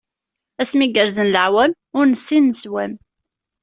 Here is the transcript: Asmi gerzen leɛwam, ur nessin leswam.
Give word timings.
Asmi 0.61 0.87
gerzen 0.95 1.27
leɛwam, 1.35 1.71
ur 1.97 2.03
nessin 2.07 2.45
leswam. 2.51 2.93